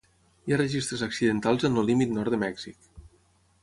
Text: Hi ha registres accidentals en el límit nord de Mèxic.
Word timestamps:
Hi 0.47 0.55
ha 0.55 0.57
registres 0.61 1.03
accidentals 1.09 1.69
en 1.71 1.79
el 1.83 1.89
límit 1.93 2.19
nord 2.19 2.37
de 2.37 2.43
Mèxic. 2.49 2.95